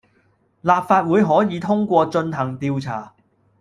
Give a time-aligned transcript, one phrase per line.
[0.61, 3.13] 立法會可以通過進行調查